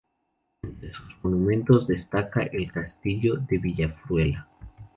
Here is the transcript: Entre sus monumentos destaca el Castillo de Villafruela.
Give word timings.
Entre 0.63 0.91
sus 0.91 1.15
monumentos 1.21 1.85
destaca 1.85 2.41
el 2.41 2.71
Castillo 2.71 3.35
de 3.37 3.59
Villafruela. 3.59 4.47